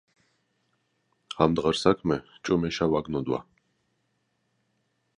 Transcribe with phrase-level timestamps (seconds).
[1.45, 3.41] ამდღარ საქმე ჭუმეშა ვაგნო